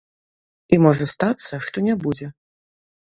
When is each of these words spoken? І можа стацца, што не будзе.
І 0.77 0.79
можа 0.85 1.05
стацца, 1.13 1.53
што 1.67 1.77
не 1.89 1.95
будзе. 2.05 2.27